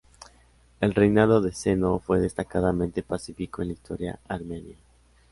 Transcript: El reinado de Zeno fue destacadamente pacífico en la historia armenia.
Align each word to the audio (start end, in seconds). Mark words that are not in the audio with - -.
El 0.79 0.95
reinado 0.95 1.41
de 1.41 1.51
Zeno 1.51 1.99
fue 1.99 2.19
destacadamente 2.19 3.03
pacífico 3.03 3.61
en 3.61 3.67
la 3.67 3.73
historia 3.75 4.19
armenia. 4.27 4.77